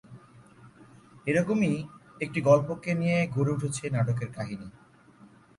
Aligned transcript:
এরকমই 1.27 1.73
একটি 2.21 2.39
গল্পকে 2.41 2.91
নিয়ে 2.93 3.17
গড়ে 3.35 3.51
উঠেছে 3.53 3.83
নাটকের 3.89 4.29
কাহিনী। 4.33 4.67